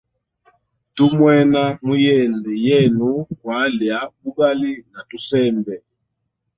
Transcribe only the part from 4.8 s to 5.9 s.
na tusembe.